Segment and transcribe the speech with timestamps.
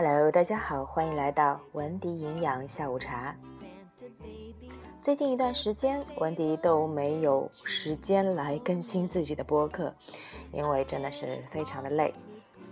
[0.00, 3.34] Hello，大家好，欢迎来到文迪营养下午茶。
[5.02, 9.92] 最近一段时间，文迪都没有时间来更新自己的播客，
[10.52, 12.14] 因为真的是非常的累。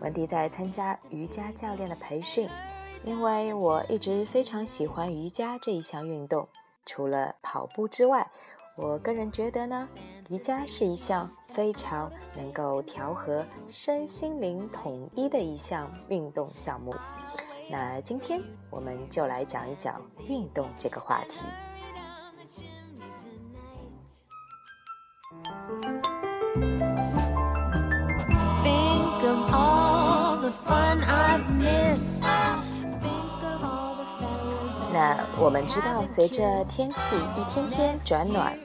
[0.00, 2.46] 文迪在参加瑜伽教练的培训，
[3.04, 6.46] 因为我一直非常喜欢瑜伽这一项运动。
[6.84, 8.30] 除了跑步之外，
[8.76, 9.88] 我个人觉得呢，
[10.28, 16.94] 瑜伽是一项非常能够调和身心灵统一的一项运动项目。
[17.70, 21.44] 那今天我们就来讲一讲运动这个话题。
[34.92, 38.56] 那我们知道，随着天气一天天转暖，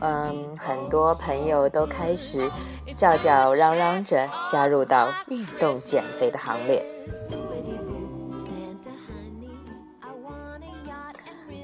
[0.00, 2.48] 嗯，很多朋友都开始
[2.96, 6.84] 叫叫嚷嚷着加入到运动减肥的行列。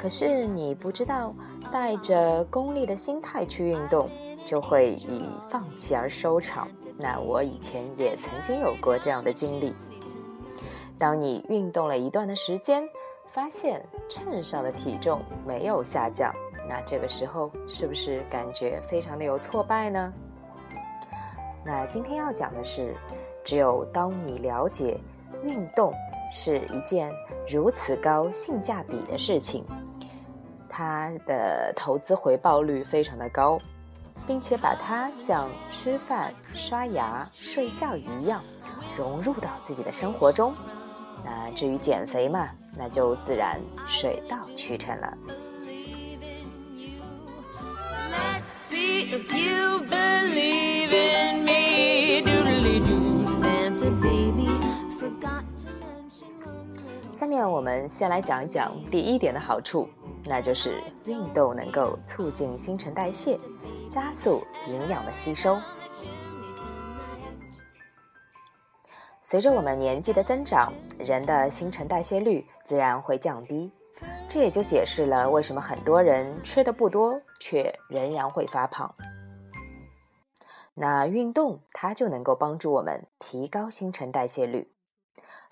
[0.04, 1.34] 可是你不知道，
[1.72, 4.06] 带着功利的心态去运动，
[4.44, 6.68] 就会以放弃而收场。
[6.98, 9.74] 那我以前也曾经有过这样的经历。
[10.98, 12.86] 当你运动了一段的时间，
[13.32, 16.30] 发现秤上的体重没有下降，
[16.68, 20.12] 那这个时候是不是感觉非常的有挫败呢？
[21.64, 22.94] 那今天要讲的是，
[23.42, 25.00] 只有当你了解
[25.42, 25.94] 运动
[26.30, 27.10] 是一件
[27.48, 29.64] 如此高性价比的事情。
[30.76, 33.60] 它的投资回报率非常的高，
[34.26, 38.42] 并且把它像吃饭、刷牙、睡觉一样
[38.98, 40.52] 融入到自己的生活中。
[41.24, 45.16] 那至于减肥嘛，那就自然水到渠成了。
[57.12, 59.88] 下面我们先来讲一讲第一点的好处。
[60.26, 63.38] 那就是运动能够促进新陈代谢，
[63.88, 65.58] 加速营养的吸收。
[69.20, 73.70] 随着我们年纪的增长，人的新陈代谢率自然会降低，
[74.28, 78.94] 这也就解释了为什么很多人吃的不多，却仍然会发胖。
[80.74, 84.73] 那运动它就能够帮助我们提高新陈代谢率。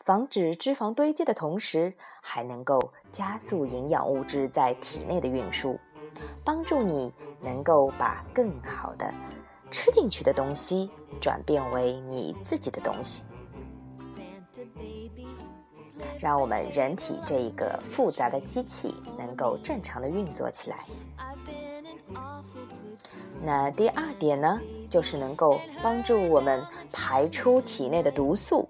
[0.04, 5.78] 防止脂肪堆积的同时，还能够加速营养物质在体内的运输，
[6.44, 9.14] 帮助你能够把更好的
[9.70, 10.90] 吃进去的东西
[11.20, 13.22] 转变为你自己的东西，
[16.18, 20.84] 让我们人体这一个复杂的机器能够正常的运作起来。
[23.40, 26.60] 那第二点呢，就是能够帮助我们
[26.92, 28.68] 排出体内的毒素。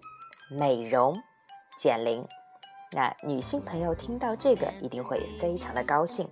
[0.55, 1.19] 美容、
[1.79, 2.27] 减龄，
[2.93, 6.29] 那女性朋友听到这个一定会非常的高兴。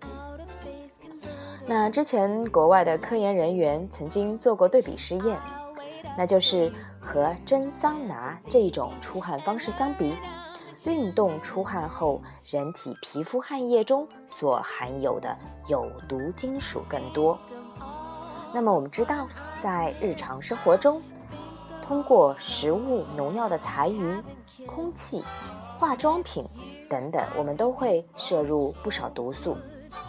[1.66, 5.38] 那之前国外的科研人员曾经做过对比试验，
[6.19, 6.70] 那就是
[7.00, 10.14] 和蒸桑拿这种出汗方式相比，
[10.84, 15.34] 运动出汗后人体皮肤汗液中所含有的
[15.66, 17.38] 有毒金属更多。
[18.52, 19.28] 那么我们知道，
[19.60, 21.00] 在日常生活中，
[21.91, 24.23] 通过食物、农药的残余、
[24.65, 25.25] 空气、
[25.77, 26.45] 化妆品
[26.89, 29.56] 等等，我们都会摄入不少毒素。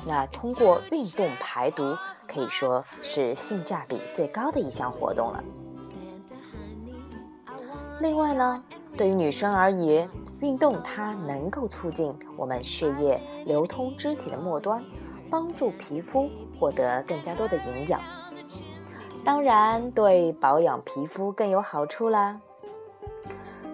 [0.06, 1.98] 那通过运动排毒，
[2.28, 5.44] 可以说是性价比最高的一项活动了。
[8.00, 8.64] 另外呢，
[8.96, 10.08] 对于女生而言，
[10.40, 14.84] 运动它能够促进我们血液流通肢体的末端，
[15.32, 18.00] 帮助皮肤获得更加多的营养。
[19.24, 22.40] 当然，对保养皮肤更有好处啦。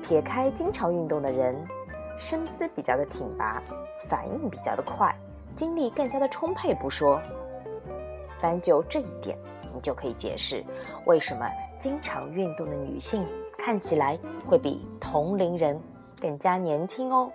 [0.04, 1.56] 撇开经常运动的人，
[2.18, 3.62] 身姿比较的挺拔，
[4.08, 5.16] 反应比较的快，
[5.56, 7.22] 精力更加的充沛不说，
[8.42, 9.38] 单就这一点，
[9.74, 10.64] 你就可以解释
[11.06, 13.26] 为什么经常运动的女性
[13.58, 15.82] 看起来会比同龄人
[16.22, 17.32] 更加年轻哦。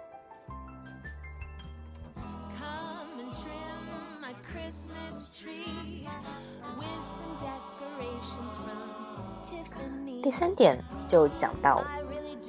[10.23, 10.79] 第三点
[11.09, 11.83] 就讲到，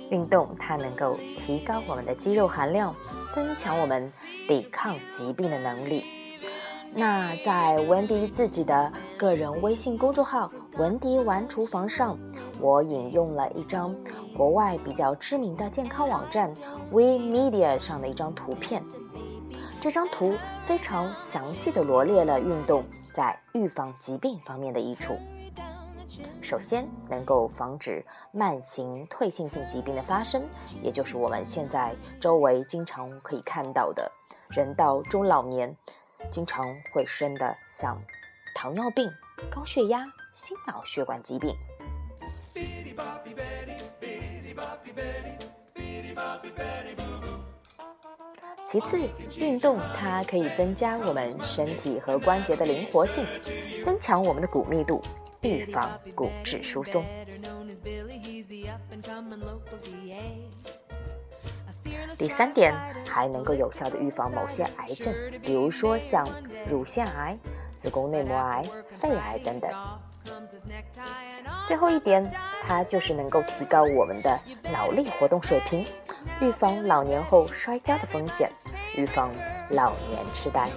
[0.10, 2.96] 运动它能够提高我们的肌肉含量，
[3.34, 4.12] 增强我们
[4.48, 6.06] 抵抗疾病的能力。
[6.96, 12.16] 那在文迪自己的个人微信公众号“文迪玩厨房”上，
[12.60, 13.96] 我引用了一张
[14.38, 16.54] 国外比较知名的健康网站
[16.92, 18.84] We Media 上的一张图片。
[19.82, 20.36] 这张图
[20.68, 25.18] 非常详细的罗列了运动在预防疾病方面的益处。
[26.42, 30.44] 首先能够防止慢性退行性疾病的发生，
[30.82, 34.12] 也就是我们现在周围经常可以看到的，
[34.50, 35.76] 人到中老年
[36.30, 38.02] 经常会生的，像
[38.56, 39.12] 糖尿病、
[39.52, 41.56] 高血压、心脑血管疾病。
[48.66, 49.00] 其次，
[49.38, 53.24] 运动它可以增加我们身体和关节的灵活性，
[53.84, 55.00] 增强我们的骨密度，
[55.44, 57.06] 预防骨质疏松。
[62.18, 62.74] 第三点，
[63.06, 66.26] 还能够有效的预防某些癌症，比如说像
[66.68, 67.38] 乳腺癌、
[67.76, 68.64] 子宫内膜癌、
[69.00, 69.72] 肺癌等等。
[71.68, 72.32] 最后一点，
[72.62, 74.40] 它就是能够提高我们的
[74.72, 75.86] 脑力活动水平，
[76.40, 78.50] 预防老年后摔跤的风险，
[78.96, 79.30] 预防
[79.70, 80.70] 老年痴呆。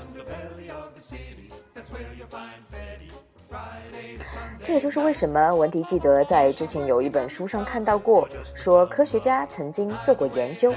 [4.67, 10.75] 这也就是为什么文迪记得在之前有一本书上看到过，说科学家曾经做过研究，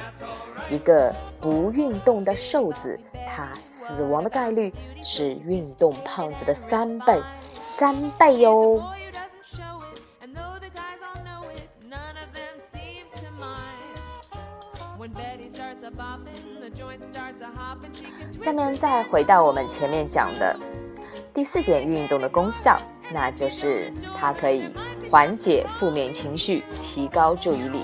[0.70, 4.72] 一个不运动的瘦子，他死亡的概率
[5.04, 7.20] 是运动胖子的三倍，
[7.78, 8.80] 三倍哟。
[18.38, 20.56] 下面再回到我们前面讲的
[21.34, 22.80] 第四点运动的功效，
[23.12, 24.74] 那就是它可以
[25.10, 27.84] 缓解负面情绪，提高注意力。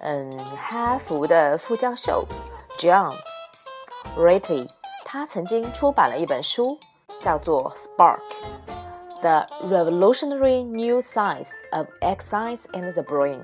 [0.00, 2.24] 嗯，哈佛的副教授
[2.78, 3.14] John
[4.16, 4.68] Ratey，
[5.04, 6.78] 他曾经出版了一本书，
[7.18, 8.20] 叫做《Spark:
[9.20, 13.40] The Revolutionary New Science of Exercise and the Brain》。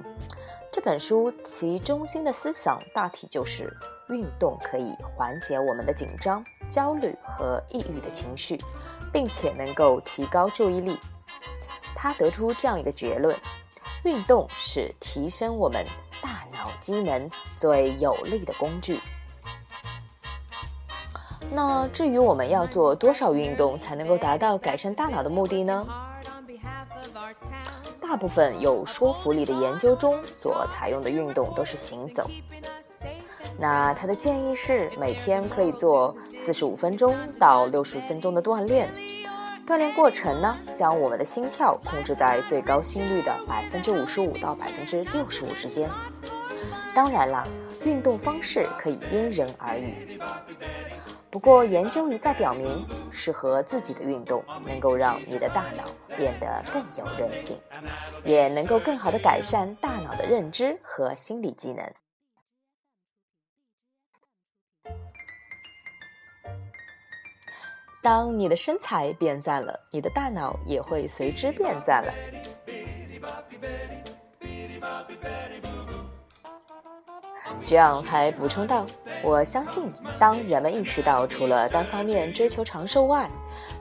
[0.70, 3.72] 这本书其中心的思想大体就是，
[4.08, 8.60] 运动可以缓解我们的紧张、焦虑和抑郁的情绪，
[9.14, 10.98] 并且能够提高注意力。
[11.94, 13.34] 他得出这样一个结论：
[14.02, 15.86] 运动是提升我们
[16.20, 19.00] 大脑机能最有力的工具。
[21.52, 25.86] 那至于我们要做多少运动才能够达到改善大脑的目的呢？
[28.00, 32.28] 大部分有说服力的研究中所采用的运动都是行走。
[33.58, 38.88] 那他的建议是每天可以做四十五分钟到六十分钟的锻炼。
[39.66, 45.88] 锻炼过程呢，将我们的心跳控制在最高心率的百分之五十五到百分之六十五之间。
[46.94, 47.46] 当然了，
[47.84, 50.18] 运动方式可以因人而异。
[51.30, 55.82] 不过，研究一再表明，适合自己的运动能够让你的大脑
[56.16, 57.56] 变得更有韧性，
[58.24, 62.03] 也能够更好的改善大脑的认知和心理机能。
[68.04, 72.12] 当你的身材变赞了，你的大脑也会随之变赞了。
[77.64, 78.84] 这样还补充道
[79.24, 83.26] ：“我相信，当人们意识到除了单方面追求长寿外，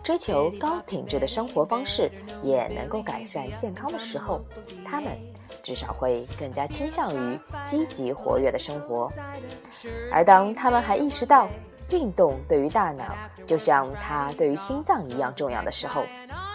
[0.01, 2.09] 追求高品质的生活方式
[2.41, 4.39] 也能够改善健康的时候，
[4.85, 5.11] 他们
[5.61, 9.11] 至少会更加倾向于积极活跃的生活。
[10.09, 11.49] 而当他们还意识到
[11.93, 16.05] 运动对于大脑就像它对于心脏一样重要的时候，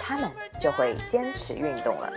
[0.03, 0.29] 他们
[0.61, 2.13] 就会坚持运动了。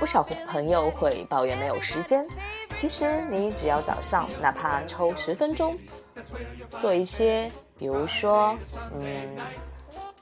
[0.00, 2.26] 不少朋友会抱怨没有时间。”
[2.72, 5.78] 其实你只要早上哪怕抽十分钟，
[6.78, 8.56] 做一些，比如说，
[8.98, 9.36] 嗯，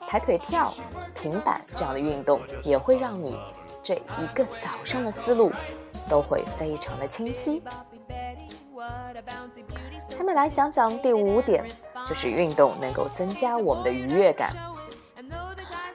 [0.06, 0.74] 抬腿跳、
[1.14, 3.38] 平板这样的运动，也会让你
[3.82, 5.52] 这一个早上的思路
[6.08, 7.62] 都会非常的清晰。
[10.08, 11.64] 下面来讲讲第五点，
[12.08, 14.50] 就是运动能够增加我们的愉悦感。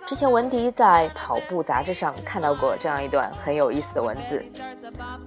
[0.06, 4.46] 之前文迪在跑步杂志上看到过这样一段很有意思的文字，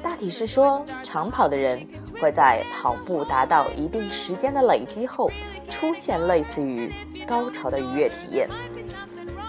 [0.00, 1.85] 大体是说，长跑的人
[2.21, 5.31] 会在跑步达到一定时间的累积后，
[5.69, 6.93] 出现类似于
[7.26, 8.49] 高潮的愉悦体验。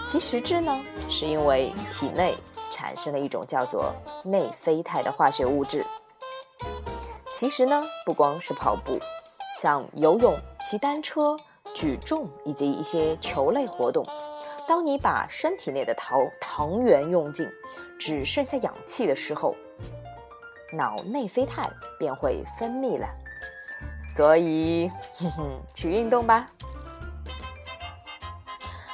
[0.04, 0.76] 其实质呢，
[1.08, 2.34] 是因为体内
[2.68, 5.86] 产生了一种叫做内啡肽的化学物质。
[7.40, 8.98] 其实呢，不光是跑步，
[9.58, 11.34] 像游泳、骑单车、
[11.74, 14.04] 举重以及一些球类活动。
[14.68, 17.48] 当你把身体内的糖糖原用尽，
[17.98, 19.56] 只剩下氧气的时候，
[20.70, 23.08] 脑内啡肽便会分泌了。
[24.14, 26.46] 所以，哼哼，去运动吧。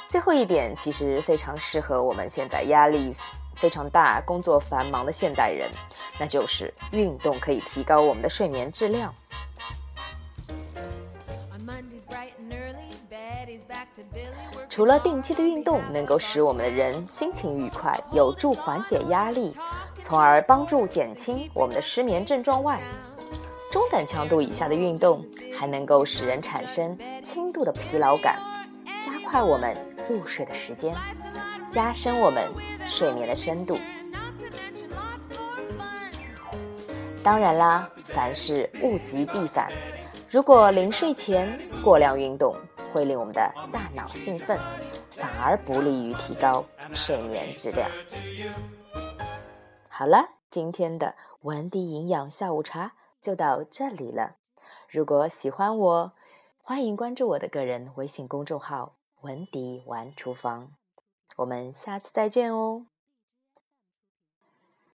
[0.07, 3.13] 最后一点其实非常适合我们现在压力
[3.57, 5.69] 非常大、工作繁忙的现代人，
[6.19, 9.13] 那就是运动可以提高我们的睡眠质量。
[14.69, 19.55] 除了定期的运动能够使我们的人心情愉快，有助缓解压力，
[20.01, 22.79] 从而帮助减轻我们的失眠症状外，
[23.71, 25.25] 中等强度以下的运动
[25.57, 28.39] 还能够使人产生轻度的疲劳感，
[29.03, 29.75] 加快我们
[30.07, 30.95] 入睡的时间，
[31.71, 32.47] 加深我们
[32.87, 33.77] 睡眠的深度。
[37.23, 39.69] 当然啦，凡事物极必反，
[40.29, 42.55] 如果临睡前过量运动，
[42.93, 43.41] 会令我们的
[43.71, 44.57] 大脑兴奋，
[45.11, 46.63] 反而不利于提高
[46.93, 47.89] 睡眠质量。
[49.89, 54.35] 好了，今天的文迪营养下午茶就到这里了。
[54.89, 56.13] 如果喜欢我，
[56.61, 60.71] 欢迎关注我的个人微信公众号“文迪玩厨房”。
[61.37, 62.87] 我们下次再见哦。